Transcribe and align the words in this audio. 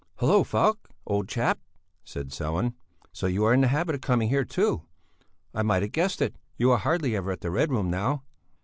"Hallo! 0.17 0.43
Falk, 0.43 0.89
old 1.05 1.29
chap!" 1.29 1.59
said 2.03 2.29
Sellén. 2.29 2.73
"So 3.13 3.27
you 3.27 3.43
are 3.45 3.53
in 3.53 3.61
the 3.61 3.67
habit 3.67 3.93
of 3.93 4.01
coming 4.01 4.29
here 4.29 4.43
too? 4.43 4.81
I 5.53 5.61
might 5.61 5.83
have 5.83 5.91
guessed 5.91 6.23
it, 6.23 6.37
you 6.57 6.71
are 6.71 6.79
hardly 6.79 7.15
ever 7.15 7.31
at 7.31 7.41
the 7.41 7.51
Red 7.51 7.69
Room 7.71 7.91
now." 7.91 8.23